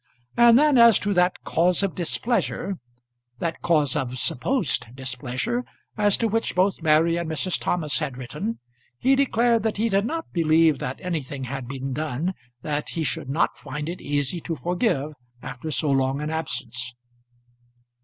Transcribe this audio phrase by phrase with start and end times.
[0.35, 2.79] And then as to that cause of displeasure,
[3.37, 5.63] that cause of supposed displeasure
[5.95, 7.59] as to which both Mary and Mrs.
[7.59, 8.57] Thomas had written,
[8.97, 12.33] he declared that he did not believe that anything had been done
[12.63, 16.95] that he should not find it easy to forgive after so long an absence.